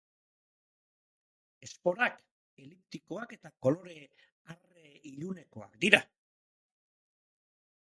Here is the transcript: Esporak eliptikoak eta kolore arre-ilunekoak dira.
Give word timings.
Esporak 1.67 2.17
eliptikoak 2.63 3.37
eta 3.37 3.53
kolore 3.67 3.99
arre-ilunekoak 4.55 5.79
dira. 5.87 6.03